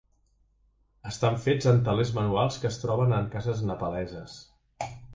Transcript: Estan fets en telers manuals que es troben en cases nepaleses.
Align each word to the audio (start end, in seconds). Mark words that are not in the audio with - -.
Estan 1.09 1.37
fets 1.43 1.69
en 1.73 1.83
telers 1.91 2.15
manuals 2.17 2.59
que 2.65 2.69
es 2.73 2.83
troben 2.87 3.17
en 3.21 3.31
cases 3.39 3.65
nepaleses. 3.71 4.43